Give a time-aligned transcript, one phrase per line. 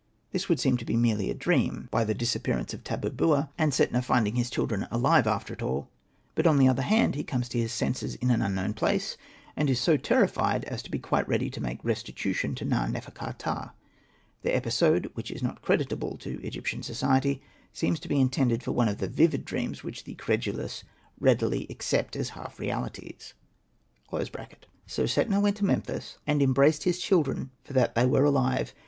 [0.31, 3.71] This would seem to be merely a dream, by the dis appearance of Tabubua, and
[3.71, 4.87] by Setna findino 9 Hosted by Google 114 SETNA AND THE MAGIC BOOK his children
[4.91, 5.89] ahve after it all;
[6.33, 9.17] but on the other hand he comes to his senses in an unknown place,
[9.55, 13.11] and is so terrified as to be quite ready to make restitution to Na.nefer.
[13.11, 13.73] ka.ptah.
[14.41, 18.63] The episode, which is not credit able to Egyptian society, seems to be in tended
[18.63, 20.83] for one of the vivid dreams which the credulous
[21.19, 23.35] readily accept as half realities.]
[24.87, 28.73] So Setna went to Memphis, and embraced his children for that they were alive.